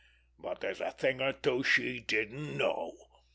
But 0.39 0.61
there's 0.61 0.81
a 0.81 0.89
thing 0.89 1.21
or 1.21 1.31
two 1.31 1.61
she 1.61 1.99
didn't 1.99 2.57
know." 2.57 2.93